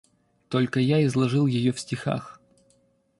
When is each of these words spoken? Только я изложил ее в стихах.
Только 0.49 0.79
я 0.79 1.05
изложил 1.05 1.45
ее 1.45 1.71
в 1.71 1.79
стихах. 1.79 2.41